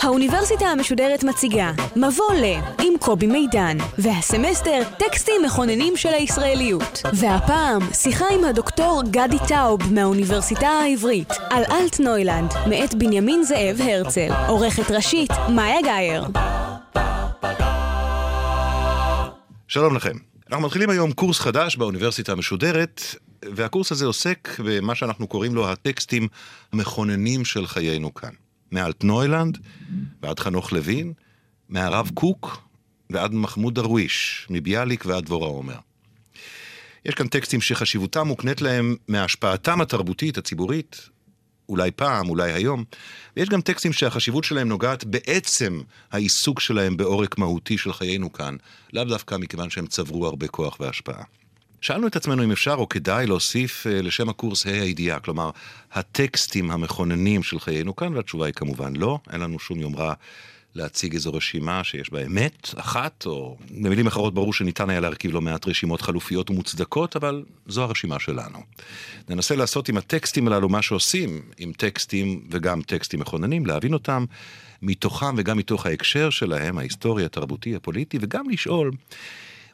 [0.00, 2.44] האוניברסיטה המשודרת מציגה מבוא ל
[2.82, 10.68] עם קובי מידן והסמסטר טקסטים מכוננים של הישראליות והפעם שיחה עם הדוקטור גדי טאוב מהאוניברסיטה
[10.68, 16.24] העברית על אלטנוילנד מאת בנימין זאב הרצל עורכת ראשית מאיה גאייר
[19.72, 20.16] שלום לכם.
[20.50, 23.02] אנחנו מתחילים היום קורס חדש באוניברסיטה המשודרת,
[23.54, 26.28] והקורס הזה עוסק במה שאנחנו קוראים לו הטקסטים
[26.72, 28.41] המכוננים של חיינו כאן.
[28.72, 29.58] מאלטנוילנד
[30.22, 31.12] ועד חנוך לוין,
[31.68, 32.68] מהרב קוק
[33.10, 35.78] ועד מחמוד דרוויש, מביאליק ועד דבורה עומר.
[37.04, 41.08] יש כאן טקסטים שחשיבותם מוקנית להם מהשפעתם התרבותית, הציבורית,
[41.68, 42.84] אולי פעם, אולי היום,
[43.36, 48.56] ויש גם טקסטים שהחשיבות שלהם נוגעת בעצם העיסוק שלהם בעורק מהותי של חיינו כאן,
[48.92, 51.22] לאו דווקא מכיוון שהם צברו הרבה כוח והשפעה.
[51.82, 55.50] שאלנו את עצמנו אם אפשר או כדאי להוסיף אה, לשם הקורס ה' הידיעה, כלומר,
[55.92, 60.14] הטקסטים המכוננים של חיינו כאן, והתשובה היא כמובן לא, אין לנו שום יומרה
[60.74, 65.40] להציג איזו רשימה שיש בה אמת אחת, או במילים אחרות ברור שניתן היה להרכיב לא
[65.40, 68.58] מעט רשימות חלופיות ומוצדקות, אבל זו הרשימה שלנו.
[69.28, 74.24] ננסה לעשות עם הטקסטים הללו מה שעושים עם טקסטים וגם טקסטים מכוננים, להבין אותם
[74.82, 78.90] מתוכם וגם מתוך ההקשר שלהם, ההיסטורי, התרבותי, הפוליטי, וגם לשאול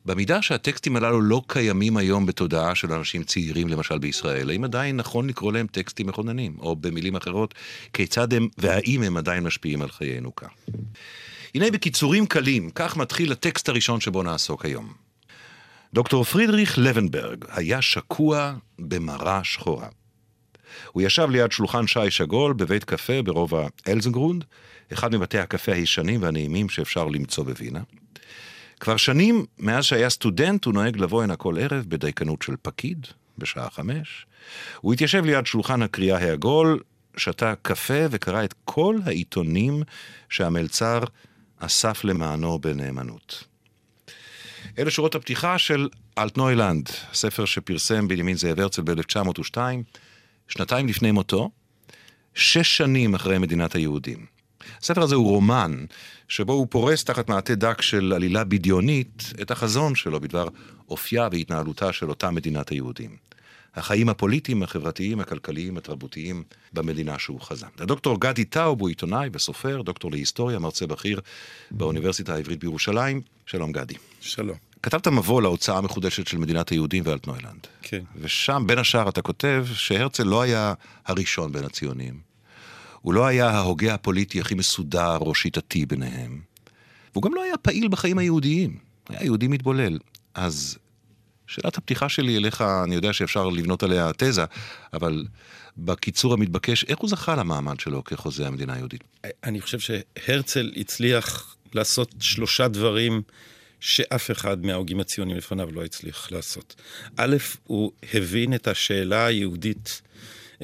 [0.06, 5.28] במידה שהטקסטים הללו לא קיימים היום בתודעה של אנשים צעירים, למשל בישראל, האם עדיין נכון
[5.28, 6.56] לקרוא להם טקסטים מכוננים?
[6.60, 7.54] או במילים אחרות,
[7.92, 10.48] כיצד הם והאם הם עדיין משפיעים על חיינו כאן?
[11.54, 14.92] הנה בקיצורים קלים, כך מתחיל הטקסט הראשון שבו נעסוק היום.
[15.94, 19.88] דוקטור פרידריך לבנברג היה שקוע במרה שחורה.
[20.92, 24.44] הוא ישב ליד שולחן שי שגול בבית קפה ברובע אלזנגרונד,
[24.92, 27.80] אחד מבתי הקפה הישנים והנעימים שאפשר למצוא בווינה.
[28.80, 33.06] כבר שנים מאז שהיה סטודנט הוא נוהג לבוא הנה כל ערב בדייקנות של פקיד,
[33.38, 34.26] בשעה חמש.
[34.80, 36.80] הוא התיישב ליד שולחן הקריאה העגול,
[37.16, 39.82] שתה קפה וקרא את כל העיתונים
[40.28, 41.00] שהמלצר
[41.58, 43.44] אסף למענו בנאמנות.
[44.78, 45.88] אלה שורות הפתיחה של
[46.18, 49.56] אלטנוילנד, ספר שפרסם בנימין זאב הרצל ב-1902,
[50.48, 51.50] שנתיים לפני מותו,
[52.34, 54.37] שש שנים אחרי מדינת היהודים.
[54.82, 55.84] הספר הזה הוא רומן
[56.28, 60.48] שבו הוא פורס תחת מעטה דק של עלילה בדיונית את החזון שלו בדבר
[60.88, 63.28] אופייה והתנהלותה של אותה מדינת היהודים.
[63.74, 66.42] החיים הפוליטיים, החברתיים, הכלכליים, התרבותיים
[66.72, 67.66] במדינה שהוא חזה.
[67.78, 71.20] הדוקטור גדי טאוב הוא עיתונאי וסופר, דוקטור להיסטוריה, מרצה בכיר
[71.70, 73.20] באוניברסיטה העברית בירושלים.
[73.46, 73.94] שלום גדי.
[74.20, 74.56] שלום.
[74.82, 77.66] כתבת מבוא להוצאה המחודשת של מדינת היהודים ואלטנוילנד.
[77.82, 78.02] כן.
[78.20, 80.74] ושם, בין השאר, אתה כותב שהרצל לא היה
[81.06, 82.27] הראשון בין הציונים.
[83.08, 86.40] הוא לא היה ההוגה הפוליטי הכי מסודר או שיטתי ביניהם.
[87.12, 88.78] והוא גם לא היה פעיל בחיים היהודיים.
[89.08, 89.98] היה יהודי מתבולל.
[90.34, 90.78] אז
[91.46, 94.44] שאלת הפתיחה שלי אליך, אני יודע שאפשר לבנות עליה תזה,
[94.92, 95.24] אבל
[95.78, 99.04] בקיצור המתבקש, איך הוא זכה למעמד שלו כחוזה המדינה היהודית?
[99.44, 103.22] אני חושב שהרצל הצליח לעשות שלושה דברים
[103.80, 106.74] שאף אחד מההוגים הציונים לפניו לא הצליח לעשות.
[107.16, 110.02] א', הוא הבין את השאלה היהודית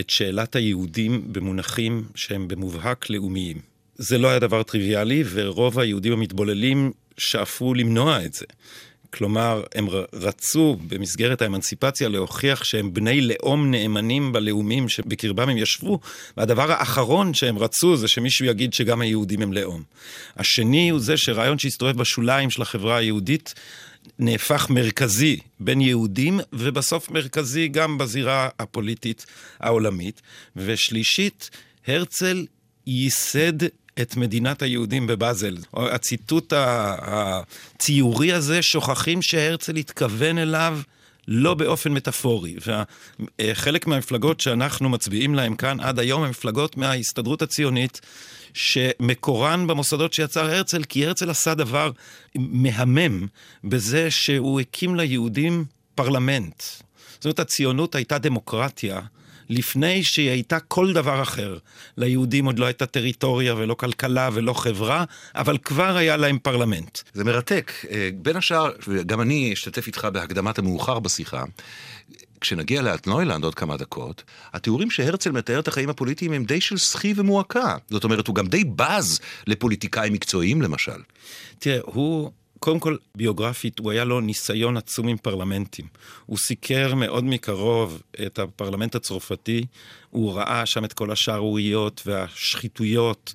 [0.01, 3.57] את שאלת היהודים במונחים שהם במובהק לאומיים.
[3.97, 8.47] זה לא היה דבר טריוויאלי, ורוב היהודים המתבוללים שאפו למנוע את זה.
[9.15, 16.01] כלומר, הם רצו במסגרת האמנציפציה להוכיח שהם בני לאום נאמנים בלאומים שבקרבם הם ישבו,
[16.37, 19.83] והדבר האחרון שהם רצו זה שמישהו יגיד שגם היהודים הם לאום.
[20.37, 23.55] השני הוא זה שרעיון שהסתובב בשוליים של החברה היהודית
[24.19, 29.27] נהפך מרכזי בין יהודים, ובסוף מרכזי גם בזירה הפוליטית
[29.61, 30.23] העולמית.
[30.57, 31.51] ושלישית,
[31.87, 32.47] הרצל
[32.87, 33.63] ייסד
[34.01, 35.57] את מדינת היהודים בבאזל.
[35.75, 40.79] הציטוט הציורי הזה, שוכחים שהרצל התכוון אליו
[41.29, 42.55] לא באופן מטאפורי.
[43.41, 48.01] וחלק מהמפלגות שאנחנו מצביעים להן כאן עד היום הן מפלגות מההסתדרות הציונית.
[48.55, 51.91] שמקורן במוסדות שיצר הרצל, כי הרצל עשה דבר
[52.35, 53.27] מהמם
[53.65, 55.65] בזה שהוא הקים ליהודים
[55.95, 56.63] פרלמנט.
[57.15, 59.01] זאת אומרת, הציונות הייתה דמוקרטיה.
[59.49, 61.59] לפני שהיא הייתה כל דבר אחר.
[61.97, 65.05] ליהודים עוד לא הייתה טריטוריה ולא כלכלה ולא חברה,
[65.35, 66.99] אבל כבר היה להם פרלמנט.
[67.15, 67.73] זה מרתק.
[67.91, 71.45] אה, בין השאר, וגם אני אשתתף איתך בהקדמת המאוחר בשיחה,
[72.45, 77.13] כשנגיע לאלטנוילנד עוד כמה דקות, התיאורים שהרצל מתאר את החיים הפוליטיים הם די של סחי
[77.17, 77.77] ומועקה.
[77.91, 81.01] זאת אומרת, הוא גם די בז לפוליטיקאים מקצועיים למשל.
[81.59, 85.87] תראה, הוא קודם כל, ביוגרפית, הוא היה לו ניסיון עצום עם פרלמנטים.
[86.27, 89.67] הוא סיקר מאוד מקרוב את הפרלמנט הצרפתי,
[90.11, 93.35] הוא ראה שם את כל השערוריות והשחיתויות,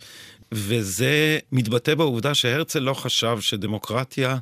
[0.52, 4.38] וזה מתבטא בעובדה שהרצל לא חשב שדמוקרטיה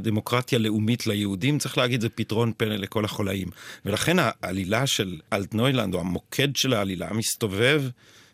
[0.00, 3.48] דמוקרטיה לאומית ליהודים, צריך להגיד, זה פתרון פלא לכל החולאים.
[3.84, 7.82] ולכן העלילה של אלטנוילנד, או המוקד של העלילה, מסתובב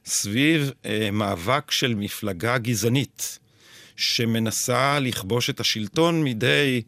[0.06, 3.38] סביב אה, מאבק של מפלגה גזענית,
[3.96, 6.82] שמנסה לכבוש את השלטון מידי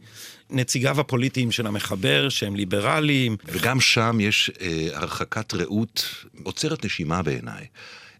[0.50, 3.36] נציגיו הפוליטיים של המחבר, שהם ליברליים.
[3.46, 7.66] וגם שם יש אה, הרחקת ראות עוצרת נשימה בעיניי.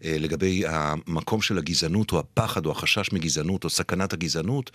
[0.03, 4.71] אה, לגבי המקום של הגזענות, או הפחד, או החשש מגזענות, או סכנת הגזענות,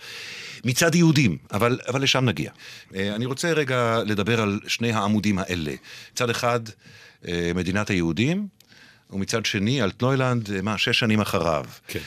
[0.65, 2.51] מצד יהודים, אבל, אבל לשם נגיע.
[2.95, 5.73] אה, אני רוצה רגע לדבר על שני העמודים האלה.
[6.13, 6.59] מצד אחד,
[7.27, 8.47] אה, מדינת היהודים,
[9.09, 11.65] ומצד שני, אלטנוילנד, מה, שש שנים אחריו.
[11.87, 11.99] כן.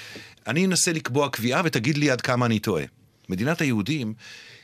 [0.46, 2.84] אני אנסה לקבוע קביעה ותגיד לי עד כמה אני טועה.
[3.28, 4.14] מדינת היהודים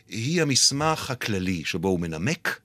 [0.08, 2.60] היא המסמך הכללי שבו הוא מנמק,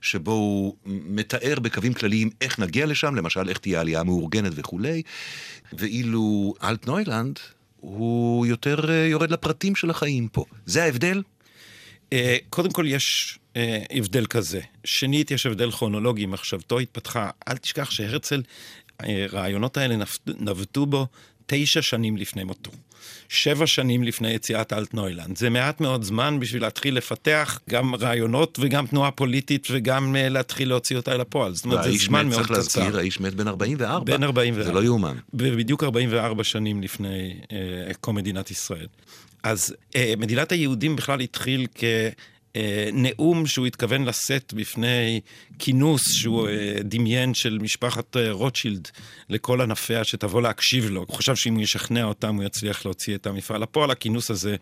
[0.00, 5.02] שבו הוא מתאר בקווים כלליים איך נגיע לשם, למשל איך תהיה עלייה מאורגנת וכולי,
[5.72, 7.38] ואילו אלטנוילנד
[7.80, 10.44] הוא יותר אה, יורד לפרטים של החיים פה.
[10.66, 11.22] זה ההבדל?
[12.12, 14.60] אה, קודם כל יש אה, הבדל כזה.
[14.84, 17.30] שנית, יש הבדל כרונולוגי, מחשבתו התפתחה.
[17.48, 18.42] אל תשכח שהרצל,
[19.00, 21.06] הרעיונות האלה נבטו בו
[21.48, 22.70] תשע שנים לפני מותו.
[23.28, 25.36] שבע שנים לפני יציאת אלטנוילנד.
[25.36, 30.68] זה מעט מאוד זמן בשביל להתחיל לפתח גם רעיונות וגם תנועה פוליטית וגם uh, להתחיל
[30.68, 31.54] להוציא אותה אל הפועל.
[31.54, 32.62] זאת אומרת, זה זמן מאוד קצר.
[32.62, 34.16] צריך להזכיר, האיש מת בן 44.
[34.16, 34.64] בן 44.
[34.64, 35.16] זה לא יאומן.
[35.34, 37.48] בדיוק 44 שנים לפני uh,
[38.00, 38.86] קום מדינת ישראל.
[39.42, 41.84] אז uh, מדינת היהודים בכלל התחיל כ...
[42.58, 45.20] אה, נאום שהוא התכוון לשאת בפני
[45.58, 48.88] כינוס שהוא אה, דמיין של משפחת אה, רוטשילד
[49.28, 51.04] לכל ענפיה שתבוא להקשיב לו.
[51.08, 53.90] הוא חשב שאם הוא ישכנע אותם הוא יצליח להוציא את המפעל לפועל.
[53.90, 54.56] הכינוס הזה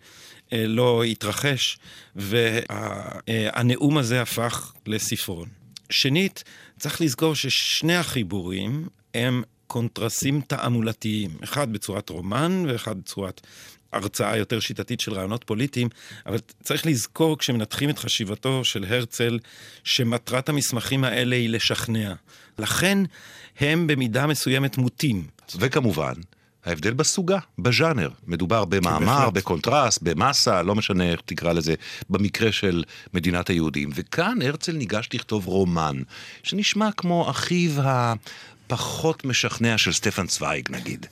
[0.53, 1.79] לא התרחש,
[2.17, 5.49] והנאום הזה הפך לספרון.
[5.91, 6.45] שנית,
[6.79, 13.41] צריך לזכור ששני החיבורים הם קונטרסים תעמולתיים, אחד בצורת רומן ואחד בצורת
[13.93, 15.89] הרצאה יותר שיטתית של רעיונות פוליטיים,
[16.27, 19.39] אבל צריך לזכור כשמנתחים את חשיבתו של הרצל,
[19.85, 22.15] שמטרת המסמכים האלה היא לשכנע.
[22.59, 22.99] לכן
[23.61, 25.27] הם במידה מסוימת מוטים.
[25.59, 26.13] וכמובן,
[26.67, 28.11] ההבדל בסוגה, בז'אנר.
[28.27, 31.75] מדובר במאמר, כן, בקונטרס, במסה, לא משנה איך תקרא לזה,
[32.11, 32.85] במקרה של
[33.15, 33.91] מדינת היהודים.
[33.95, 35.97] וכאן הרצל ניגש לכתוב רומן,
[36.43, 38.15] שנשמע כמו אחיו ה...
[38.67, 41.07] פחות משכנע של סטפן צוויג נגיד.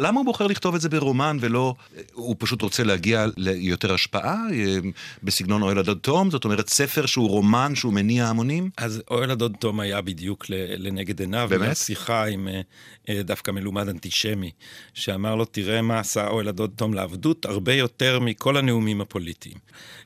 [0.00, 1.74] למה הוא בוחר לכתוב את זה ברומן ולא,
[2.12, 4.78] הוא פשוט רוצה להגיע ליותר השפעה אה,
[5.22, 6.30] בסגנון אוהל הדוד תום?
[6.30, 8.70] זאת אומרת ספר שהוא רומן שהוא מניע המונים?
[8.76, 11.46] אז אוהל הדוד תום היה בדיוק לנגד עיניו.
[11.50, 11.76] באמת?
[11.76, 12.60] שיחה עם אה,
[13.08, 14.50] אה, דווקא מלומד אנטישמי,
[14.94, 19.56] שאמר לו תראה מה עשה אוהל הדוד תום לעבדות הרבה יותר מכל הנאומים הפוליטיים.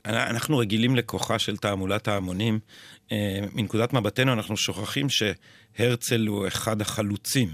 [0.04, 2.58] אנחנו רגילים לכוחה של תעמולת ההמונים.
[3.52, 5.22] מנקודת מבטנו אנחנו שוכחים ש...
[5.78, 7.48] הרצל הוא אחד החלוצים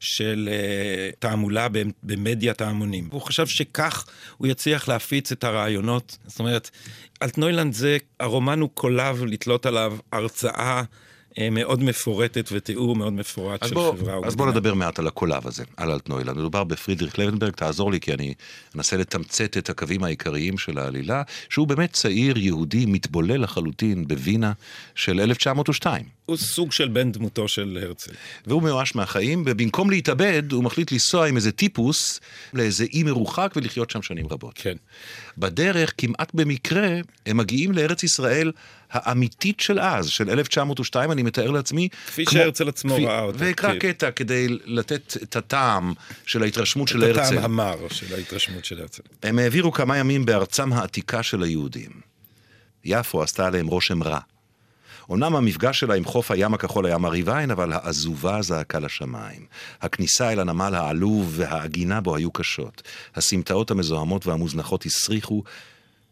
[0.00, 1.68] של uh, תעמולה
[2.02, 3.08] במדיית ההמונים.
[3.12, 4.06] הוא חשב שכך
[4.36, 6.18] הוא יצליח להפיץ את הרעיונות.
[6.26, 6.70] זאת אומרת,
[7.22, 10.82] אלטנוילנד זה, הרומן הוא קולב לתלות עליו הרצאה אה,
[11.50, 14.26] מאוד מפורטת ותיאור מאוד מפורט של בוא, חברה ומדינה.
[14.26, 16.36] אז בוא נדבר מעט על הקולב הזה, על אלטנוילנד.
[16.36, 18.34] מדובר בפרידריך לבנברג, תעזור לי כי אני
[18.74, 24.52] אנסה לתמצת את הקווים העיקריים של העלילה, שהוא באמת צעיר יהודי מתבולל לחלוטין בווינה
[24.94, 26.04] של 1902.
[26.26, 28.12] הוא סוג של בן דמותו של הרצל.
[28.46, 32.20] והוא מיואש מהחיים, ובמקום להתאבד, הוא מחליט לנסוע עם איזה טיפוס
[32.52, 34.52] לאיזה אי מרוחק ולחיות שם שנים רבות.
[34.54, 34.76] כן.
[35.38, 36.88] בדרך, כמעט במקרה,
[37.26, 38.52] הם מגיעים לארץ ישראל
[38.90, 41.88] האמיתית של אז, של 1902, אני מתאר לעצמי.
[42.06, 43.38] כפי כמו, שהרצל עצמו כפי, ראה אותה.
[43.40, 43.78] ואקרא כי...
[43.78, 45.92] קטע כדי לתת את הטעם
[46.26, 47.20] של ההתרשמות של הרצל.
[47.20, 49.02] את הטעם המר של ההתרשמות של הרצל.
[49.22, 51.90] הם העבירו כמה ימים בארצם העתיקה של היהודים.
[52.84, 54.18] יפו עשתה עליהם רושם רע.
[55.10, 59.46] אמנם המפגש שלה עם חוף הים הכחול היה מרהיב עין, אבל העזובה זעקה לשמיים.
[59.80, 62.82] הכניסה אל הנמל העלוב והעגינה בו היו קשות.
[63.14, 65.42] הסמטאות המזוהמות והמוזנחות הסריחו,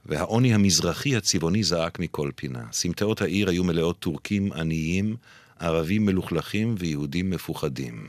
[0.07, 2.63] והעוני המזרחי הצבעוני זעק מכל פינה.
[2.73, 5.17] סמטאות העיר היו מלאות טורקים עניים,
[5.59, 8.09] ערבים מלוכלכים ויהודים מפוחדים.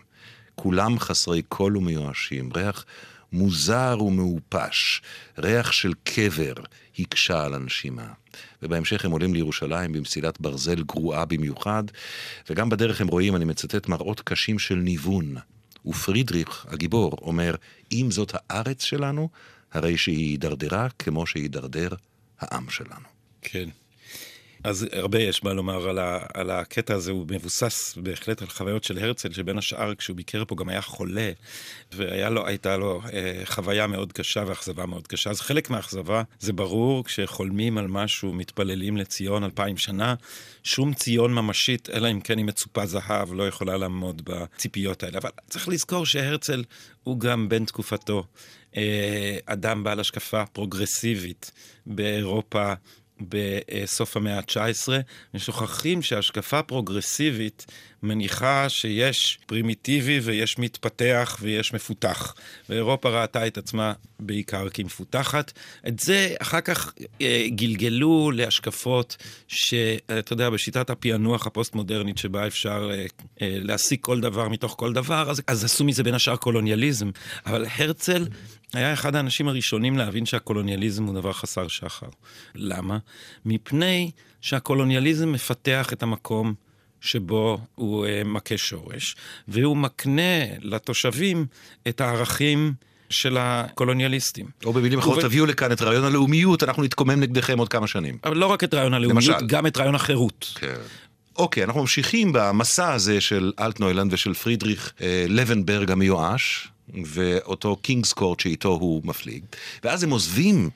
[0.55, 2.85] כולם חסרי קול ומיואשים, ריח
[3.31, 5.01] מוזר ומעופש,
[5.37, 6.53] ריח של קבר
[6.99, 8.07] הקשה על הנשימה.
[8.61, 11.83] ובהמשך הם עולים לירושלים במסילת ברזל גרועה במיוחד,
[12.49, 15.35] וגם בדרך הם רואים, אני מצטט, מראות קשים של ניוון.
[15.85, 17.55] ופרידריך, הגיבור, אומר,
[17.91, 19.29] אם זאת הארץ שלנו,
[19.73, 21.89] הרי שהיא הידרדרה כמו שהידרדר
[22.39, 23.05] העם שלנו.
[23.41, 23.69] כן.
[24.65, 28.83] אז הרבה יש מה לומר על, ה, על הקטע הזה, הוא מבוסס בהחלט על חוויות
[28.83, 31.31] של הרצל, שבין השאר כשהוא ביקר פה גם היה חולה,
[31.91, 35.29] והייתה לו אה, חוויה מאוד קשה ואכזבה מאוד קשה.
[35.29, 40.15] אז חלק מהאכזבה זה ברור, כשחולמים על משהו, מתפללים לציון אלפיים שנה,
[40.63, 45.17] שום ציון ממשית, אלא אם כן היא מצופה זהב, לא יכולה לעמוד בציפיות האלה.
[45.17, 46.63] אבל צריך לזכור שהרצל
[47.03, 48.23] הוא גם בן תקופתו.
[48.77, 51.51] אה, אדם בעל השקפה פרוגרסיבית
[51.85, 52.73] באירופה
[53.19, 54.87] בסוף המאה ה-19,
[55.33, 57.65] ושוכחים שהשקפה פרוגרסיבית
[58.05, 62.35] מניחה שיש פרימיטיבי ויש מתפתח ויש מפותח.
[62.69, 65.51] ואירופה ראתה את עצמה בעיקר כמפותחת.
[65.87, 73.05] את זה אחר כך אה, גלגלו להשקפות שאתה יודע, בשיטת הפענוח הפוסט-מודרנית שבה אפשר אה,
[73.41, 77.09] אה, להסיק כל דבר מתוך כל דבר, אז, אז עשו מזה בין השאר קולוניאליזם.
[77.45, 78.27] אבל הרצל
[78.73, 82.07] היה אחד האנשים הראשונים להבין שהקולוניאליזם הוא דבר חסר שחר.
[82.55, 82.97] למה?
[83.45, 86.53] מפני שהקולוניאליזם מפתח את המקום
[87.05, 89.15] שבו הוא uh, מכה שורש,
[89.47, 91.45] והוא מקנה לתושבים
[91.87, 92.73] את הערכים
[93.09, 94.45] של הקולוניאליסטים.
[94.65, 95.21] או במילים אחרות, וב...
[95.23, 98.17] תביאו לכאן את רעיון הלאומיות, אנחנו נתקומם נגדכם עוד כמה שנים.
[98.23, 99.47] אבל לא רק את רעיון הלאומיות, למשל.
[99.47, 100.51] גם את רעיון החירות.
[100.55, 100.75] כן.
[101.37, 106.67] אוקיי, אנחנו ממשיכים במסע הזה של אלטנוילנד ושל פרידריך אה, לבנברג המיואש,
[107.05, 109.43] ואותו קינגס קורט שאיתו הוא מפליג,
[109.83, 110.69] ואז הם עוזבים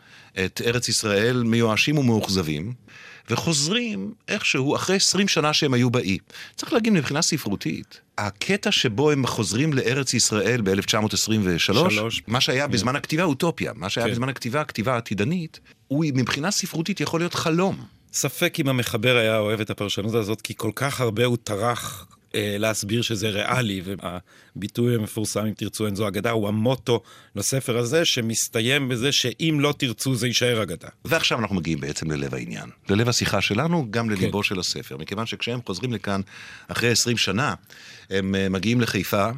[0.45, 2.73] את ארץ ישראל מיואשים ומאוכזבים,
[3.29, 6.17] וחוזרים איכשהו אחרי 20 שנה שהם היו באי.
[6.55, 11.77] צריך להגיד מבחינה ספרותית, הקטע שבו הם חוזרים לארץ ישראל ב-1923,
[12.27, 12.71] מה שהיה כן.
[12.71, 14.11] בזמן הכתיבה אוטופיה, מה שהיה כן.
[14.11, 17.85] בזמן הכתיבה, הכתיבה העתידנית, הוא מבחינה ספרותית יכול להיות חלום.
[18.13, 23.01] ספק אם המחבר היה אוהב את הפרשנות הזאת, כי כל כך הרבה הוא טרח להסביר
[23.01, 27.01] שזה ריאלי, והביטוי המפורסם, אם תרצו, אין זו אגדה, הוא המוטו
[27.35, 30.87] לספר הזה, שמסתיים בזה שאם לא תרצו זה יישאר אגדה.
[31.05, 34.43] ועכשיו אנחנו מגיעים בעצם ללב העניין, ללב השיחה שלנו, גם לליבו כן.
[34.43, 36.21] של הספר, מכיוון שכשהם חוזרים לכאן
[36.67, 37.53] אחרי 20 שנה,
[38.09, 39.29] הם אה, מגיעים לחיפה,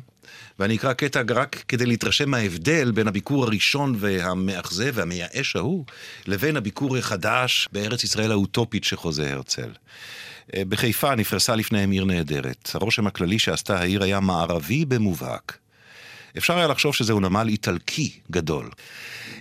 [0.60, 5.86] ואני אקרא קטע רק כדי להתרשם מההבדל בין הביקור הראשון והמאכזב והמייאש ההוא,
[6.28, 9.70] לבין הביקור החדש בארץ ישראל האוטופית שחוזה הרצל.
[10.56, 12.72] אה, בחיפה נפרסה לפניהם עיר נהדרת.
[12.74, 15.58] הרושם הכללי שעשתה העיר היה מערבי במובהק.
[16.38, 18.70] אפשר היה לחשוב שזהו נמל איטלקי גדול.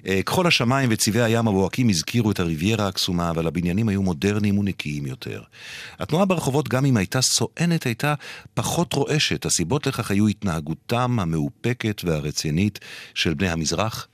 [0.07, 5.07] אה, כחול השמיים וצבעי הים הבוהקים הזכירו את הריביירה הקסומה, אבל הבניינים היו מודרניים ונקיים
[5.07, 5.43] יותר.
[5.99, 8.15] התנועה ברחובות, גם אם הייתה סואנת, הייתה
[8.55, 9.47] פחות רועשת.
[9.47, 12.79] הסיבות לכך היו התנהגותם המאופקת והרצינית
[13.15, 14.09] של בני המזרח,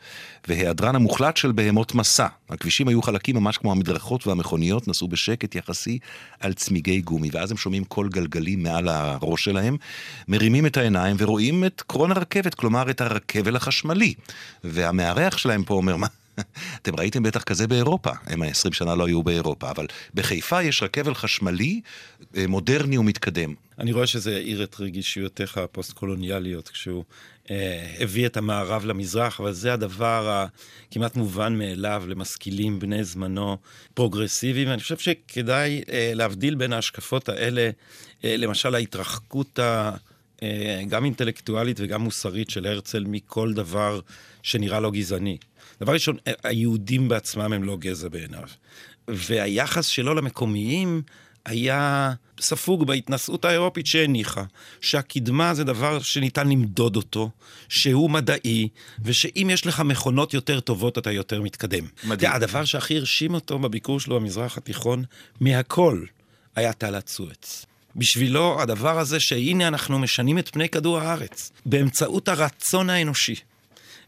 [0.49, 2.27] והיעדרן המוחלט של בהמות מסע.
[2.51, 5.99] הכבישים היו חלקים ממש כמו המדרכות והמכוניות, נסעו בשקט יחסי
[6.41, 9.77] על צמיגי גומי, ואז הם שומעים קול גלגלים מעל הראש שלהם,
[10.29, 14.15] מרימים את העיניים ורואים את קרון הרכבת, כלומר את הרכבל החשמלי.
[14.65, 16.07] והמארח שלהם פה אומר, מה?
[16.83, 21.15] אתם ראיתם בטח כזה באירופה, הם ה-20 שנה לא היו באירופה, אבל בחיפה יש רכבל
[21.15, 21.81] חשמלי
[22.37, 23.55] אה, מודרני ומתקדם.
[23.79, 27.05] אני רואה שזה העיר את רגישויותיך הפוסט-קולוניאליות כשהוא
[27.51, 30.47] אה, הביא את המערב למזרח, אבל זה הדבר
[30.91, 33.57] הכמעט מובן מאליו למשכילים בני זמנו
[33.95, 37.71] פרוגרסיביים, ואני חושב שכדאי אה, להבדיל בין ההשקפות האלה,
[38.25, 39.97] אה, למשל ההתרחקות ה...
[40.43, 44.01] אה, גם אינטלקטואלית וגם מוסרית של הרצל מכל דבר
[44.43, 45.37] שנראה לו גזעני.
[45.81, 48.49] דבר ראשון, היהודים בעצמם הם לא גזע בעיניו.
[49.09, 51.03] והיחס שלו למקומיים
[51.45, 54.45] היה ספוג בהתנשאות האירופית שהניחה
[54.81, 57.31] שהקדמה זה דבר שניתן למדוד אותו,
[57.69, 58.69] שהוא מדעי,
[59.05, 61.85] ושאם יש לך מכונות יותר טובות אתה יותר מתקדם.
[62.05, 62.33] מדהים.
[62.33, 65.05] הדבר שהכי הרשים אותו בביקור שלו במזרח התיכון,
[65.41, 66.05] מהכל,
[66.57, 67.67] היה תעלת סואץ.
[67.97, 73.35] בשבילו הדבר הזה שהנה אנחנו משנים את פני כדור הארץ, באמצעות הרצון האנושי.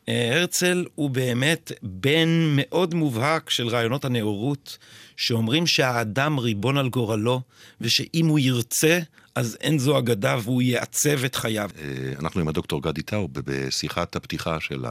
[0.09, 4.79] אה, הרצל הוא באמת בן מאוד מובהק של רעיונות הנאורות,
[5.19, 7.41] שאומרים שהאדם ריבון על גורלו,
[7.81, 8.99] ושאם הוא ירצה,
[9.35, 11.71] אז אין זו אגדה והוא יעצב את חייו.
[11.79, 14.85] אה, אנחנו עם הדוקטור גדי טאוב בשיחת הפתיחה של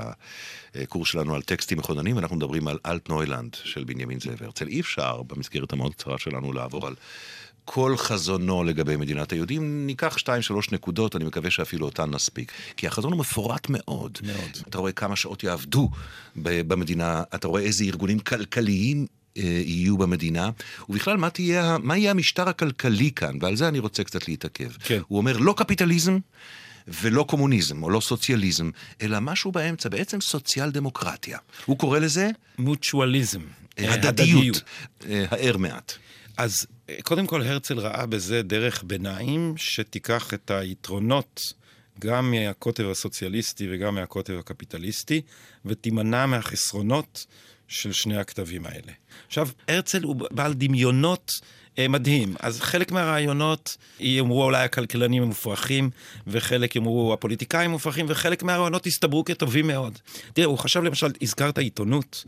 [0.75, 4.67] הקורס שלנו על טקסטים מכוננים, ואנחנו מדברים על אלט נוילנד של בנימין זאב הרצל.
[4.67, 6.95] אי אפשר במסגרת המאוד קצרה שלנו לעבור על
[7.65, 12.51] כל חזונו לגבי מדינת היהודים, ניקח שתיים, שלוש נקודות, אני מקווה שאפילו אותן נספיק.
[12.77, 14.17] כי החזון הוא מפורט מאוד.
[14.23, 14.57] מאוד.
[14.69, 15.89] אתה רואה כמה שעות יעבדו
[16.35, 19.07] במדינה, אתה רואה איזה ארגונים כלכליים
[19.43, 20.49] יהיו במדינה,
[20.89, 24.71] ובכלל, מה, תהיה, מה יהיה המשטר הכלכלי כאן, ועל זה אני רוצה קצת להתעכב.
[24.79, 24.99] כן.
[25.07, 26.17] הוא אומר, לא קפיטליזם.
[27.01, 28.69] ולא קומוניזם, או לא סוציאליזם,
[29.01, 31.37] אלא משהו באמצע, בעצם סוציאל דמוקרטיה.
[31.65, 32.29] הוא קורא לזה?
[32.57, 33.41] מוטואליזם.
[33.77, 34.61] הדדיות.
[35.09, 35.93] הער מעט.
[36.37, 36.67] אז
[37.03, 41.41] קודם כל, הרצל ראה בזה דרך ביניים שתיקח את היתרונות
[41.99, 45.21] גם מהקוטב הסוציאליסטי וגם מהקוטב הקפיטליסטי,
[45.65, 47.25] ותימנע מהחסרונות
[47.67, 48.91] של שני הכתבים האלה.
[49.27, 51.31] עכשיו, הרצל הוא בעל דמיונות
[51.79, 52.35] אה, מדהים.
[52.39, 55.89] אז חלק מהרעיונות יאמרו אולי הכלכלנים הם מופרכים,
[56.27, 59.99] וחלק יאמרו הפוליטיקאים מופרכים, וחלק מהרעיונות הסתברו כטובים מאוד.
[60.33, 62.23] תראה, הוא חשב למשל, הזכרת עיתונות.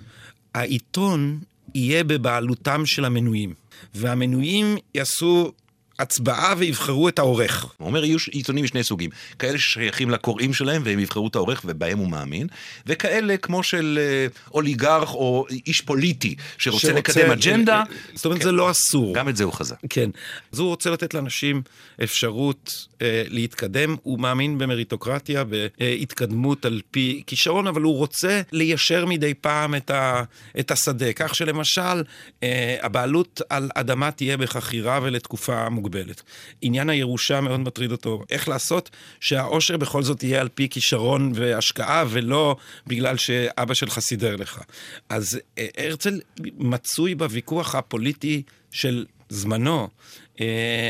[0.54, 1.40] העיתון
[1.76, 3.54] יהיה בבעלותם של המנויים,
[3.96, 5.52] והמנויים יעשו
[6.00, 7.66] הצבעה ויבחרו את העורך.
[7.78, 9.10] הוא אומר, יהיו עיתונים משני סוגים.
[9.40, 12.48] כאלה ששייכים לקוראים שלהם והם יבחרו את העורך ובהם הוא מאמין,
[12.86, 17.84] וכאלה כמו של אה, אוליגרך או איש פוליטי שרוצה, שרוצה לקדם אג'נדה.
[18.14, 18.44] זאת אומרת, כן.
[18.44, 19.16] זה לא אסור.
[19.16, 19.76] גם את זה הוא חזק.
[19.90, 20.10] כן.
[20.54, 21.62] אז הוא רוצה לתת לאנשים
[22.04, 23.96] אפשרות אה, להתקדם.
[24.04, 30.24] הוא מאמין במריטוקרטיה, בהתקדמות על פי כישרון, אבל הוא רוצה ליישר מדי פעם את, ה,
[30.60, 31.14] את השדה.
[31.14, 32.04] כך שלמשל,
[32.44, 35.89] אה, הבעלות על אדמה תהיה בחכירה ולתקופה מוגבלת.
[35.90, 36.22] מוגבלת.
[36.62, 38.24] עניין הירושה מאוד מטריד אותו.
[38.30, 42.56] איך לעשות שהאושר בכל זאת יהיה על פי כישרון והשקעה, ולא
[42.88, 44.62] בגלל שאבא שלך סידר לך.
[45.10, 46.20] אז אה, הרצל
[46.58, 49.88] מצוי בוויכוח הפוליטי של זמנו.
[50.36, 50.42] Uh,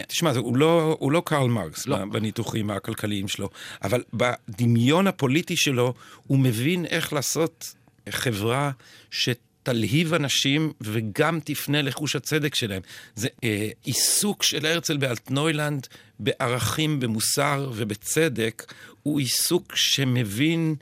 [0.08, 2.06] תשמע, הוא לא, הוא לא קרל מרקס לא.
[2.06, 3.50] בניתוחים הכלכליים שלו,
[3.84, 5.94] אבל בדמיון הפוליטי שלו
[6.28, 7.76] הוא מבין איך לעשות
[8.10, 8.72] חברה
[9.12, 9.30] ש...
[9.64, 12.82] תלהיב אנשים וגם תפנה לחוש הצדק שלהם.
[13.16, 15.88] זה אה, עיסוק של הרצל באלטנוילנד
[16.20, 18.74] בערכים, במוסר ובצדק,
[19.04, 20.76] הוא עיסוק שמבין,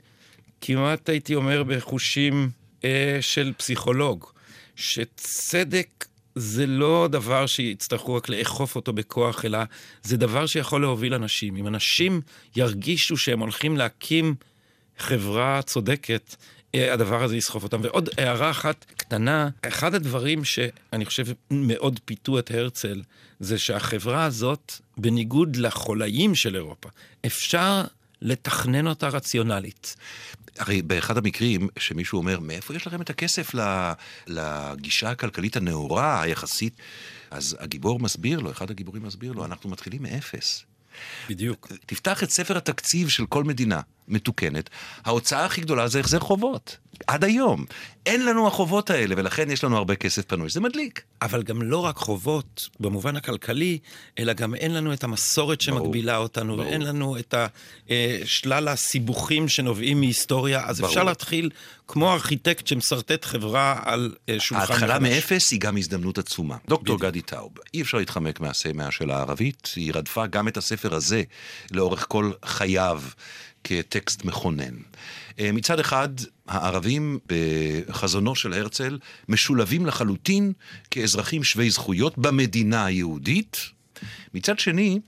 [0.60, 2.50] כמעט הייתי אומר, בחושים
[2.84, 4.26] אה, של פסיכולוג,
[4.76, 6.04] שצדק
[6.34, 9.58] זה לא דבר שיצטרכו רק לאכוף אותו בכוח, אלא
[10.02, 11.56] זה דבר שיכול להוביל אנשים.
[11.56, 12.20] אם אנשים
[12.56, 14.34] ירגישו שהם הולכים להקים
[14.98, 16.36] חברה צודקת,
[16.74, 17.80] הדבר הזה יסחוף אותם.
[17.82, 23.02] ועוד הערה אחת קטנה, אחד הדברים שאני חושב מאוד פיתו את הרצל,
[23.40, 26.88] זה שהחברה הזאת, בניגוד לחולאים של אירופה,
[27.26, 27.84] אפשר
[28.22, 29.96] לתכנן אותה רציונלית.
[30.58, 33.50] הרי באחד המקרים שמישהו אומר, מאיפה יש לכם את הכסף
[34.26, 36.74] לגישה הכלכלית הנאורה היחסית?
[37.30, 40.64] אז הגיבור מסביר לו, אחד הגיבורים מסביר לו, אנחנו מתחילים מאפס.
[41.28, 41.72] בדיוק.
[41.86, 44.70] תפתח את ספר התקציב של כל מדינה מתוקנת,
[45.04, 46.76] ההוצאה הכי גדולה זה החזר חובות.
[47.06, 47.64] עד היום.
[48.06, 50.50] אין לנו החובות האלה, ולכן יש לנו הרבה כסף פנוי.
[50.50, 51.02] זה מדליק.
[51.22, 53.78] אבל גם לא רק חובות במובן הכלכלי,
[54.18, 56.68] אלא גם אין לנו את המסורת שמגבילה ברור, אותנו, ברור.
[56.68, 57.34] ואין לנו את
[57.90, 60.62] אה, שלל הסיבוכים שנובעים מהיסטוריה.
[60.66, 60.90] אז ברור.
[60.90, 61.50] אפשר להתחיל
[61.88, 64.82] כמו ארכיטקט שמסרטט חברה על אה, שולחן מחדש.
[64.82, 66.56] ההתחלה מאפס היא גם הזדמנות עצומה.
[66.68, 71.22] דוקטור גדי טאוב, אי אפשר להתחמק מהסמיה של הערבית, היא רדפה גם את הספר הזה
[71.70, 73.02] לאורך כל חייו.
[73.64, 74.74] כטקסט מכונן.
[75.40, 76.08] אה, מצד אחד,
[76.46, 80.52] הערבים בחזונו של הרצל משולבים לחלוטין
[80.90, 83.56] כאזרחים שווי זכויות במדינה היהודית.
[84.34, 84.98] מצד שני,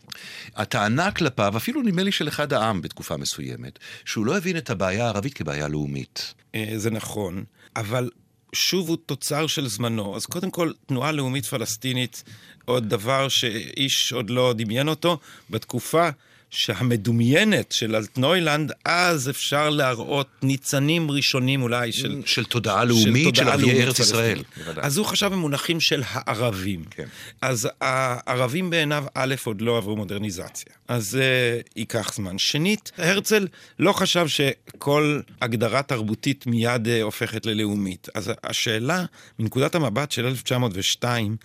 [0.57, 5.05] הטענה כלפיו, אפילו נדמה לי של אחד העם בתקופה מסוימת, שהוא לא הבין את הבעיה
[5.05, 6.35] הערבית כבעיה לאומית.
[6.55, 7.45] אה, זה נכון,
[7.77, 8.11] אבל
[8.53, 10.17] שוב הוא תוצר של זמנו.
[10.17, 12.25] אז קודם כל, תנועה לאומית פלסטינית,
[12.65, 15.19] עוד דבר שאיש עוד לא דמיין אותו,
[15.51, 16.09] בתקופה
[16.51, 22.23] שהמדומיינת של אלטנוילנד, אז אפשר להראות ניצנים ראשונים אולי של...
[22.27, 24.43] של תודעה לאומית, של ערביי ארץ ישראל.
[24.77, 26.85] אז הוא חשב במונחים של הערבים.
[26.91, 27.07] כן.
[27.43, 30.73] אז הערבים בעיניו, א', עוד לא עברו מודרניזציה.
[30.89, 32.39] אז זה uh, ייקח זמן.
[32.39, 33.47] שנית, הרצל
[33.79, 38.09] לא חשב שכל הגדרה תרבותית מיד uh, הופכת ללאומית.
[38.15, 39.05] אז השאלה,
[39.39, 41.37] מנקודת המבט של 1902,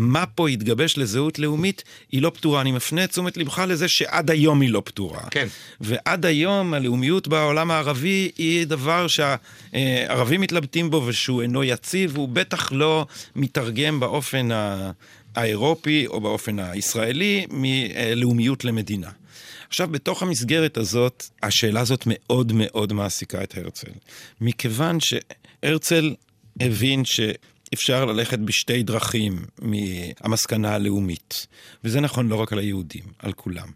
[0.00, 2.60] מה פה התגבש לזהות לאומית, היא לא פתורה.
[2.60, 5.22] אני מפנה את תשומת לבך לזה שעד היום היא לא פתורה.
[5.30, 5.46] כן.
[5.80, 12.72] ועד היום הלאומיות בעולם הערבי היא דבר שהערבים מתלבטים בו ושהוא אינו יציב, והוא בטח
[12.72, 14.90] לא מתרגם באופן ה...
[15.34, 19.10] האירופי או באופן הישראלי מלאומיות למדינה.
[19.68, 23.90] עכשיו, בתוך המסגרת הזאת, השאלה הזאת מאוד מאוד מעסיקה את הרצל.
[24.40, 26.14] מכיוון שהרצל
[26.60, 27.20] הבין ש...
[27.74, 31.46] אפשר ללכת בשתי דרכים מהמסקנה הלאומית,
[31.84, 33.68] וזה נכון לא רק על היהודים, על כולם.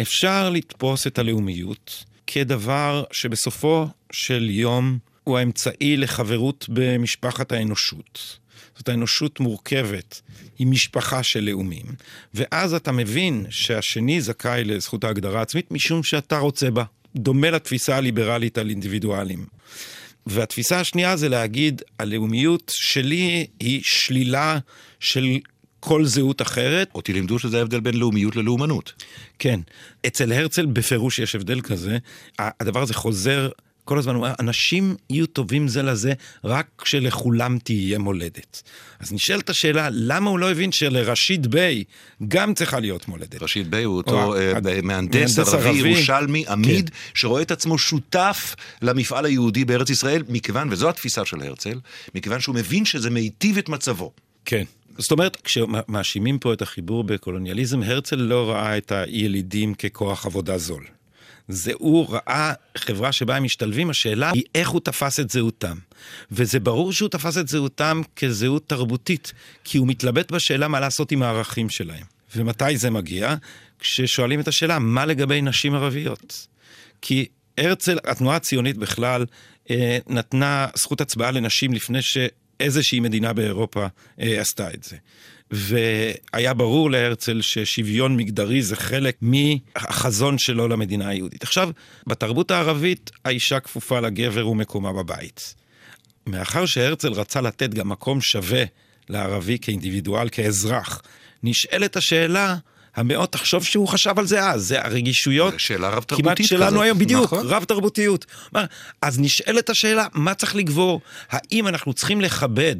[0.00, 8.38] אפשר לתפוס את הלאומיות כדבר שבסופו של יום הוא האמצעי לחברות במשפחת האנושות.
[8.76, 10.20] זאת האנושות מורכבת,
[10.58, 11.86] היא משפחה של לאומים,
[12.34, 16.84] ואז אתה מבין שהשני זכאי לזכות ההגדרה העצמית משום שאתה רוצה בה.
[17.16, 19.46] דומה לתפיסה הליברלית על אינדיבידואלים.
[20.26, 24.58] והתפיסה השנייה זה להגיד, הלאומיות שלי היא שלילה
[25.00, 25.26] של
[25.80, 26.90] כל זהות אחרת.
[26.94, 28.92] אותי לימדו שזה ההבדל בין לאומיות ללאומנות.
[29.38, 29.60] כן.
[30.06, 31.98] אצל הרצל בפירוש יש הבדל כזה.
[32.38, 33.48] הדבר הזה חוזר
[33.84, 36.12] כל הזמן הוא אומר, אנשים יהיו טובים זה לזה
[36.44, 38.62] רק כשלכולם תהיה מולדת.
[39.00, 41.84] אז נשאלת השאלה, למה הוא לא הבין שלרשיד ביי
[42.28, 43.42] גם צריכה להיות מולדת?
[43.42, 45.80] רשיד ביי הוא אותו או, אה, הד- מהנדס ערבי ערבי.
[45.82, 45.86] כן.
[45.86, 51.80] ירושלמי עמיד, שרואה את עצמו שותף למפעל היהודי בארץ ישראל, מכיוון, וזו התפיסה של הרצל,
[52.14, 54.12] מכיוון שהוא מבין שזה מיטיב את מצבו.
[54.44, 54.64] כן.
[54.98, 60.84] זאת אומרת, כשמאשימים פה את החיבור בקולוניאליזם, הרצל לא ראה את הילידים ככוח עבודה זול.
[61.48, 65.76] זה הוא ראה חברה שבה הם משתלבים, השאלה היא איך הוא תפס את זהותם.
[66.30, 69.32] וזה ברור שהוא תפס את זהותם כזהות תרבותית,
[69.64, 72.04] כי הוא מתלבט בשאלה מה לעשות עם הערכים שלהם.
[72.36, 73.34] ומתי זה מגיע?
[73.78, 76.46] כששואלים את השאלה, מה לגבי נשים ערביות?
[77.02, 77.26] כי
[77.58, 79.26] הרצל, התנועה הציונית בכלל,
[79.70, 83.86] אה, נתנה זכות הצבעה לנשים לפני שאיזושהי מדינה באירופה
[84.20, 84.96] אה, עשתה את זה.
[85.54, 91.42] והיה ברור להרצל ששוויון מגדרי זה חלק מהחזון שלו למדינה היהודית.
[91.42, 91.70] עכשיו,
[92.06, 95.54] בתרבות הערבית האישה כפופה לגבר ומקומה בבית.
[96.26, 98.64] מאחר שהרצל רצה לתת גם מקום שווה
[99.08, 101.02] לערבי כאינדיבידואל, כאזרח,
[101.42, 102.56] נשאלת השאלה,
[102.96, 106.82] המאוד תחשוב שהוא חשב על זה אז, זה הרגישויות שאלה רב כמעט תרבותית שלנו כזאת,
[106.82, 107.46] היום, בדיוק, נכון.
[107.46, 108.26] רב תרבותיות.
[109.02, 111.00] אז נשאלת השאלה, מה צריך לגבור?
[111.30, 112.76] האם אנחנו צריכים לכבד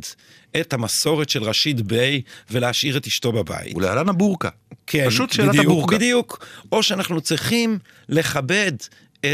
[0.60, 3.76] את המסורת של רשיד ביי ולהשאיר את אשתו בבית?
[3.76, 4.48] ולהלן הבורקה.
[4.86, 5.96] כן, פשוט שאלת בדיוק, הבורקה.
[5.96, 6.46] בדיוק.
[6.72, 8.72] או שאנחנו צריכים לכבד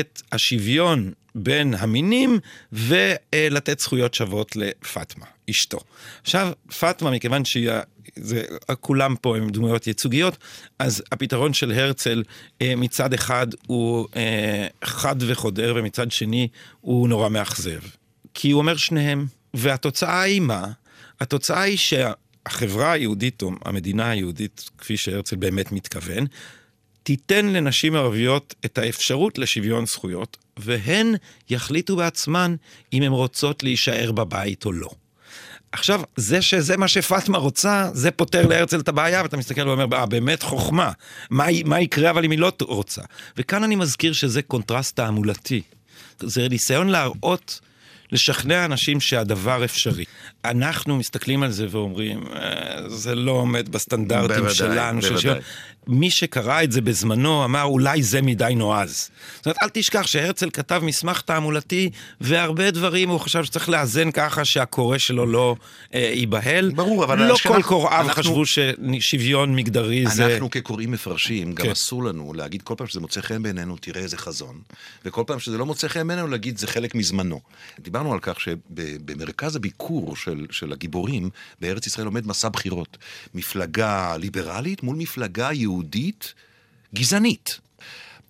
[0.01, 2.39] את השוויון בין המינים
[2.73, 5.79] ולתת זכויות שוות לפאטמה, אשתו.
[6.23, 7.71] עכשיו, פאטמה, מכיוון שהיא...
[8.17, 8.43] זה,
[8.81, 10.37] כולם פה הם דמויות ייצוגיות,
[10.79, 12.23] אז הפתרון של הרצל
[12.63, 16.49] אה, מצד אחד הוא אה, חד וחודר, ומצד שני
[16.81, 17.81] הוא נורא מאכזב.
[18.35, 20.67] כי הוא אומר שניהם, והתוצאה היא מה?
[21.21, 26.27] התוצאה היא שהחברה היהודית, או המדינה היהודית, כפי שהרצל באמת מתכוון,
[27.03, 31.15] תיתן לנשים ערביות את האפשרות לשוויון זכויות, והן
[31.51, 32.55] יחליטו בעצמן
[32.93, 34.91] אם הן רוצות להישאר בבית או לא.
[35.73, 40.07] עכשיו, זה שזה מה שפאטמה רוצה, זה פותר להרצל את הבעיה, ואתה מסתכל ואומר, אה,
[40.07, 40.93] באמת חוכמה.
[41.31, 43.03] מה, מה יקרה אבל אם היא לא רוצה?
[43.37, 45.63] וכאן אני מזכיר שזה קונטרס תעמולתי.
[46.21, 47.61] זה ניסיון להראות,
[48.13, 50.05] לשכנע אנשים שהדבר אפשרי.
[50.45, 55.03] אנחנו מסתכלים על זה ואומרים, "אה, זה לא עומד בסטנדרטים בוודאי, שלנו.
[55.03, 55.23] של בוודאי.
[55.23, 55.39] שוויון."
[55.87, 59.11] מי שקרא את זה בזמנו אמר, אולי זה מדי נועז.
[59.37, 61.91] זאת אומרת, אל תשכח שהרצל כתב מסמך תעמולתי,
[62.21, 65.57] והרבה דברים הוא חשב שצריך לאזן ככה שהקורא שלו לא
[65.95, 66.71] אה, ייבהל.
[66.75, 70.27] ברור, אבל לא כל קוראיו אנחנו- חשבו ששוויון מגדרי זה...
[70.35, 71.71] אנחנו כקוראים מפרשים, גם כן.
[71.71, 74.61] אסור לנו להגיד כל פעם שזה מוצא חן בעינינו, תראה איזה חזון.
[75.05, 77.41] וכל פעם שזה לא מוצא חן בעינינו, להגיד זה חלק מזמנו.
[77.81, 82.99] דיברנו על כך שבמרכז הביקור של, של הגיבורים בארץ ישראל עומד מסע בחירות.
[83.35, 85.70] מפלגה ליברלית מול מפלגה יהודית
[86.95, 87.61] גזענית.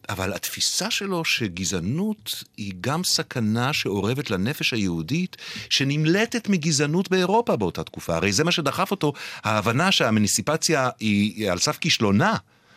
[0.09, 5.37] אבל התפיסה שלו שגזענות היא גם סכנה שאורבת לנפש היהודית,
[5.71, 8.17] שנמלטת מגזענות באירופה באותה תקופה.
[8.17, 9.13] הרי זה מה שדחף אותו,
[9.45, 12.35] ההבנה שהמניסיפציה היא על סף כישלונה,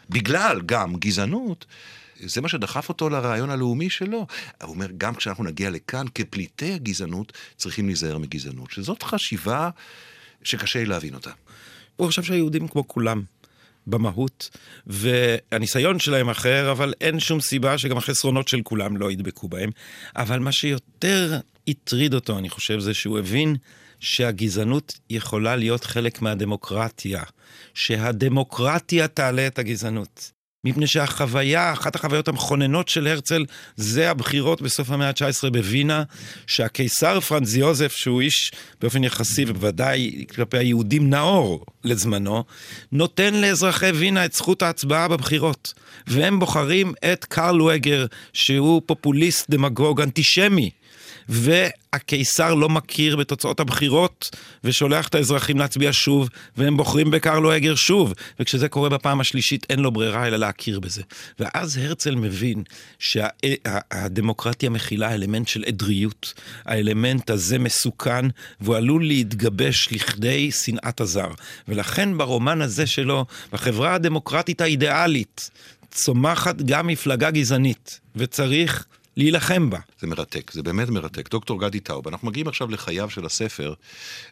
[0.10, 1.66] בגלל גם גזענות.
[2.26, 4.28] זה מה שדחף אותו לרעיון הלאומי שלו.
[4.64, 8.72] הוא אומר, גם כשאנחנו נגיע לכאן, כפליטי הגזענות, צריכים להיזהר מגזענות.
[8.72, 9.70] שזאת חשיבה
[10.44, 11.32] שקשה להבין אותה.
[11.96, 13.22] הוא חשב שהיהודים כמו כולם.
[13.88, 14.50] במהות,
[14.88, 19.70] והניסיון שלהם אחר, אבל אין שום סיבה שגם החסרונות של כולם לא ידבקו בהם.
[20.16, 23.56] אבל מה שיותר הטריד אותו, אני חושב, זה שהוא הבין
[24.00, 27.24] שהגזענות יכולה להיות חלק מהדמוקרטיה,
[27.74, 30.33] שהדמוקרטיה תעלה את הגזענות.
[30.66, 33.46] מפני שהחוויה, אחת החוויות המכוננות של הרצל,
[33.76, 36.04] זה הבחירות בסוף המאה ה-19 בווינה,
[36.48, 42.44] שהקיסר פרנז יוזף, שהוא איש באופן יחסי, ובוודאי כלפי היהודים נאור לזמנו,
[42.92, 45.74] נותן לאזרחי וינה את זכות ההצבעה בבחירות.
[46.08, 50.70] והם בוחרים את קרל וגר, שהוא פופוליסט, דמגוג, אנטישמי.
[51.30, 58.14] והקיסר לא מכיר בתוצאות הבחירות ושולח את האזרחים להצביע שוב, והם בוחרים בקרלו הגר שוב.
[58.40, 61.02] וכשזה קורה בפעם השלישית אין לו ברירה אלא להכיר בזה.
[61.40, 62.64] ואז הרצל מבין
[63.00, 66.34] שהדמוקרטיה מכילה אלמנט של עדריות.
[66.66, 68.26] האלמנט הזה מסוכן,
[68.62, 71.30] והוא עלול להתגבש לכדי שנאת הזר.
[71.68, 75.50] ולכן ברומן הזה שלו, בחברה הדמוקרטית האידיאלית,
[75.92, 78.86] צומחת גם מפלגה גזענית, וצריך
[79.18, 79.80] להילחם בה.
[80.00, 81.30] זה מרתק, זה באמת מרתק.
[81.30, 83.74] דוקטור גדי טאוב, אנחנו מגיעים עכשיו לחייו של הספר,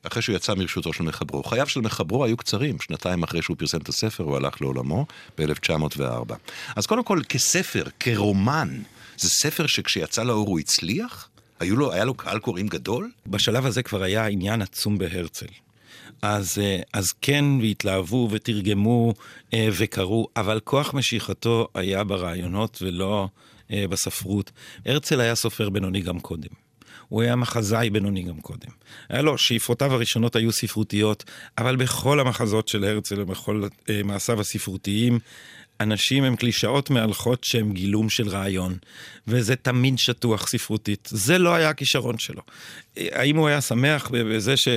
[0.04, 1.44] אחרי שהוא יצא מרשותו של מחברו.
[1.44, 5.06] חייו של מחברו היו קצרים, שנתיים אחרי שהוא פרסם את הספר, הוא הלך לעולמו
[5.38, 6.34] ב-1904.
[6.76, 8.82] אז קודם כל, כספר, כרומן,
[9.18, 11.30] זה ספר שכשיצא לאור הוא הצליח?
[11.60, 13.12] היו לו, היה לו קהל קוראים גדול?
[13.28, 15.46] בשלב הזה כבר היה עניין עצום בהרצל.
[16.22, 19.14] אז, אה, אז כן, והתלהבו ותרגמו
[19.54, 23.28] אה, וקראו, אבל כוח משיכתו היה ברעיונות ולא
[23.90, 24.52] בספרות.
[24.86, 26.50] הרצל היה סופר בינוני גם קודם.
[27.12, 28.70] הוא היה מחזאי בינוני גם קודם.
[29.10, 31.24] היה לו, שאיפותיו הראשונות היו ספרותיות,
[31.58, 35.20] אבל בכל המחזות של הרצל ובכל אה, מעשיו הספרותיים,
[35.82, 38.78] אנשים הם קלישאות מהלכות שהם גילום של רעיון,
[39.28, 41.10] וזה תמיד שטוח ספרותית.
[41.12, 42.42] זה לא היה הכישרון שלו.
[42.98, 44.68] האם הוא היה שמח בזה ש...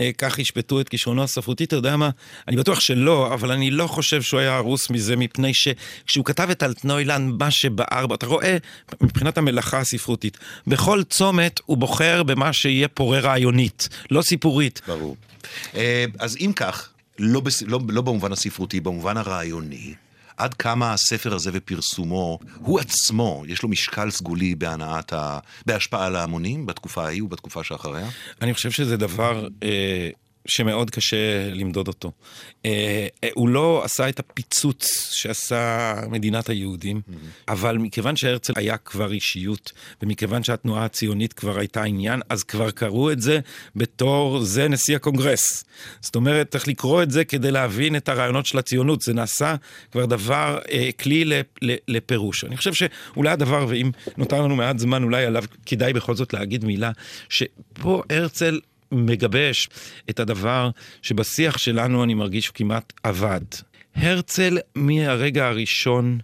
[0.00, 2.10] אה, ישפטו את כישרונו הספרותי, אתה יודע מה?
[2.48, 6.62] אני בטוח שלא, אבל אני לא חושב שהוא היה הרוס מזה, מפני שכשהוא כתב את
[6.62, 8.56] אלטנוילנד, מה שבער בו, אתה רואה,
[9.00, 14.80] מבחינת המלאכה הספרותית, בכל צומת הוא בוחר במה שיהיה פורה רעיונית, לא סיפורית.
[14.86, 15.16] ברור.
[15.74, 16.88] אה, אז אם כך,
[17.18, 17.62] לא, בס...
[17.62, 19.94] לא, לא במובן הספרותי, במובן הרעיוני,
[20.36, 25.38] עד כמה הספר הזה ופרסומו, הוא עצמו, יש לו משקל סגולי בהנעת ה...
[25.66, 28.08] בהשפעה על ההמונים בתקופה ההיא ובתקופה שאחריה?
[28.42, 30.10] אני חושב שזה דבר אה,
[30.46, 32.12] שמאוד קשה למדוד אותו.
[32.66, 37.14] אה, אה, הוא לא עשה את הפיצוץ שעשה מדינת היהודים, mm-hmm.
[37.48, 43.12] אבל מכיוון שהרצל היה כבר אישיות, ומכיוון שהתנועה הציונית כבר הייתה עניין, אז כבר קראו
[43.12, 43.40] את זה
[43.76, 45.64] בתור זה נשיא הקונגרס.
[46.00, 49.02] זאת אומרת, צריך לקרוא את זה כדי להבין את הרעיונות של הציונות.
[49.02, 49.54] זה נעשה
[49.92, 51.24] כבר דבר, אה, כלי
[51.88, 52.44] לפירוש.
[52.44, 56.64] אני חושב שאולי הדבר, ואם נותר לנו מעט זמן, אולי עליו כדאי בכל זאת להגיד
[56.64, 56.90] מילה,
[57.28, 58.60] שפה הרצל
[58.92, 59.68] מגבש
[60.10, 60.70] את הדבר
[61.02, 63.40] שבשיח שלנו אני מרגיש כמעט אבד.
[63.94, 66.18] הרצל מהרגע הראשון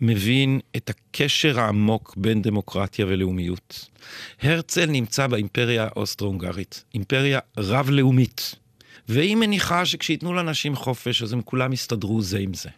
[0.00, 3.88] מבין את הקשר העמוק בין דמוקרטיה ולאומיות.
[4.42, 8.54] הרצל נמצא באימפריה האוסטרו-הונגרית, אימפריה רב-לאומית,
[9.08, 12.68] והיא מניחה שכשייתנו לאנשים חופש אז הם כולם יסתדרו זה עם זה.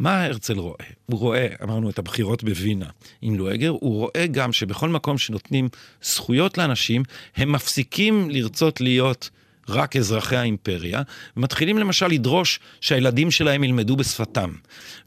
[0.00, 0.84] מה הרצל רואה?
[1.06, 2.86] הוא רואה, אמרנו, את הבחירות בווינה
[3.22, 5.68] עם לואגר, הוא רואה גם שבכל מקום שנותנים
[6.02, 7.02] זכויות לאנשים,
[7.36, 9.30] הם מפסיקים לרצות להיות
[9.70, 11.02] רק אזרחי האימפריה,
[11.36, 14.50] ומתחילים למשל לדרוש שהילדים שלהם ילמדו בשפתם.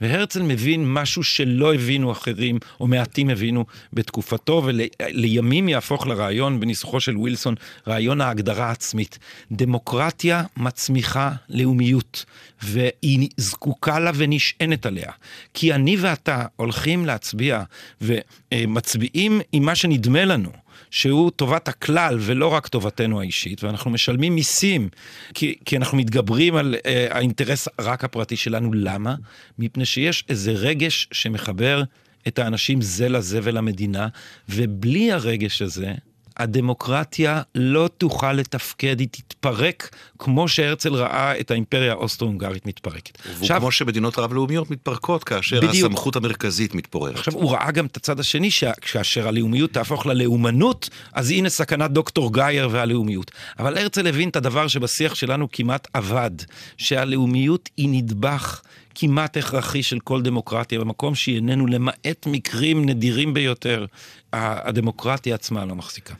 [0.01, 7.17] והרצל מבין משהו שלא הבינו אחרים, או מעטים הבינו בתקופתו, ולימים יהפוך לרעיון בניסוחו של
[7.17, 7.55] ווילסון,
[7.87, 9.19] רעיון ההגדרה העצמית.
[9.51, 12.25] דמוקרטיה מצמיחה לאומיות,
[12.61, 15.11] והיא זקוקה לה ונשענת עליה.
[15.53, 17.63] כי אני ואתה הולכים להצביע
[18.01, 20.62] ומצביעים עם מה שנדמה לנו.
[20.93, 24.89] שהוא טובת הכלל ולא רק טובתנו האישית, ואנחנו משלמים מיסים
[25.33, 28.73] כי, כי אנחנו מתגברים על אה, האינטרס רק הפרטי שלנו.
[28.73, 29.15] למה?
[29.59, 31.83] מפני שיש איזה רגש שמחבר
[32.27, 34.07] את האנשים זה לזה ולמדינה,
[34.49, 35.93] ובלי הרגש הזה,
[36.37, 43.17] הדמוקרטיה לא תוכל לתפקד, היא תתפרק כמו שהרצל ראה את האימפריה האוסטרו-הונגרית מתפרקת.
[43.39, 45.73] וכמו שמדינות רב-לאומיות מתפרקות כאשר בדיוק.
[45.73, 47.15] הסמכות המרכזית מתפוררת.
[47.15, 52.33] עכשיו, הוא ראה גם את הצד השני, שכאשר הלאומיות תהפוך ללאומנות, אז הנה סכנת דוקטור
[52.33, 53.31] גייר והלאומיות.
[53.59, 56.31] אבל הרצל הבין את הדבר שבשיח שלנו כמעט אבד,
[56.77, 58.61] שהלאומיות היא נדבך.
[58.95, 63.85] כמעט הכרחי של כל דמוקרטיה, במקום שהיא איננו, למעט מקרים נדירים ביותר,
[64.33, 66.13] הדמוקרטיה עצמה לא מחזיקה.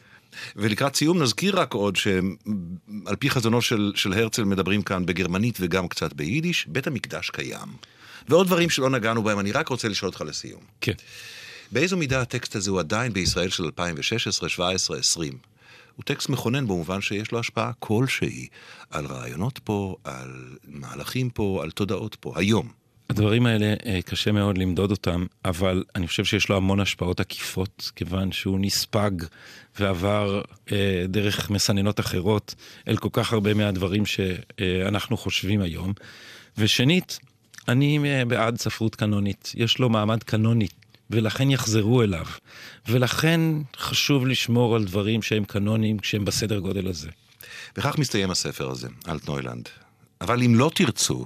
[0.56, 5.88] ולקראת סיום נזכיר רק עוד שעל פי חזונו של, של הרצל מדברים כאן בגרמנית וגם
[5.88, 7.68] קצת ביידיש, בית המקדש קיים.
[8.30, 10.62] ועוד דברים שלא נגענו בהם, אני רק רוצה לשאול אותך לסיום.
[10.82, 10.94] כן.
[11.72, 15.53] באיזו מידה הטקסט הזה הוא עדיין בישראל של 2016, 2017, 2020?
[15.96, 18.48] הוא טקסט מכונן במובן שיש לו השפעה כלשהי
[18.92, 22.84] על רעיונות פה, על מהלכים פה, על תודעות פה, היום.
[23.10, 27.92] הדברים האלה אה, קשה מאוד למדוד אותם, אבל אני חושב שיש לו המון השפעות עקיפות,
[27.96, 29.12] כיוון שהוא נספג
[29.80, 32.56] ועבר אה, דרך מסננות אחרות
[32.88, 35.94] אל כל כך הרבה מהדברים שאנחנו חושבים היום.
[36.58, 37.20] ושנית,
[37.68, 40.68] אני אה, בעד ספרות קנונית, יש לו מעמד קנוני,
[41.10, 42.26] ולכן יחזרו אליו.
[42.88, 43.42] ולכן
[43.78, 47.10] חשוב לשמור על דברים שהם קנוניים כשהם בסדר גודל הזה.
[47.78, 49.70] וכך מסתיים הספר הזה, אלטנוילנד.
[50.22, 51.26] אבל אם לא תרצו,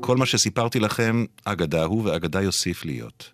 [0.00, 3.30] כל מה שסיפרתי לכם, אגדה הוא ואגדה יוסיף להיות.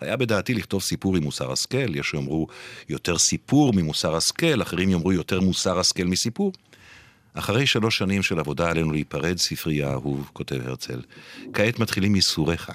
[0.00, 2.46] היה בדעתי לכתוב סיפור עם מוסר השכל, יש שיאמרו
[2.88, 6.52] יותר סיפור ממוסר השכל, אחרים יאמרו יותר מוסר השכל מסיפור.
[7.34, 11.00] אחרי שלוש שנים של עבודה עלינו להיפרד, ספרי האהוב, כותב הרצל,
[11.52, 12.70] כעת מתחילים ייסוריך.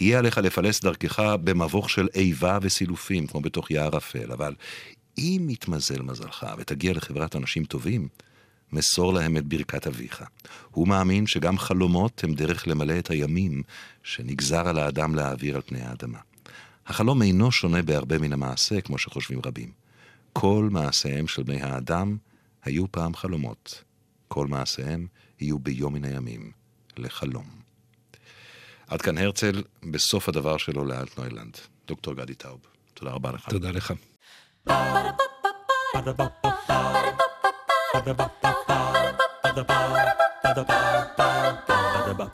[0.00, 4.54] יהיה עליך לפלס דרכך במבוך של איבה וסילופים, כמו בתוך יער אפל, אבל
[5.18, 8.08] אם יתמזל מזלך ותגיע לחברת אנשים טובים,
[8.72, 10.24] מסור להם את ברכת אביך.
[10.70, 13.62] הוא מאמין שגם חלומות הם דרך למלא את הימים
[14.02, 16.18] שנגזר על האדם להעביר על פני האדמה.
[16.86, 19.72] החלום אינו שונה בהרבה מן המעשה, כמו שחושבים רבים.
[20.32, 22.16] כל מעשיהם של בני האדם
[22.64, 23.84] היו פעם חלומות.
[24.28, 25.06] כל מעשיהם
[25.40, 26.52] יהיו ביום מן הימים
[26.96, 27.59] לחלום.
[28.90, 31.56] עד כאן הרצל, בסוף הדבר שלו לאלטנוילנד.
[31.86, 32.58] דוקטור גדי טאוב,
[32.94, 33.48] תודה רבה לך.
[33.48, 33.92] תודה לך.
[37.94, 39.09] Ba-da-ba-ba-ba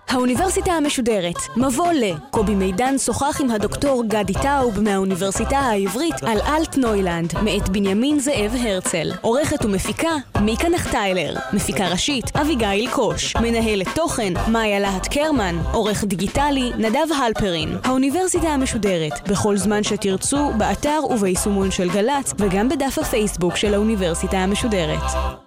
[0.09, 2.05] האוניברסיטה המשודרת, מבוא ל.
[2.31, 9.13] קובי מידן שוחח עם הדוקטור גדי טאוב מהאוניברסיטה העברית על אלטנוילנד, מאת בנימין זאב הרצל.
[9.21, 11.35] עורכת ומפיקה, מיקה נחטיילר.
[11.53, 13.37] מפיקה ראשית, אביגיל קוש.
[13.37, 15.57] מנהלת תוכן, מאיה להט קרמן.
[15.73, 17.79] עורך דיגיטלי, נדב הלפרין.
[17.85, 25.46] האוניברסיטה המשודרת, בכל זמן שתרצו, באתר וביישומון של גל"צ, וגם בדף הפייסבוק של האוניברסיטה המשודרת.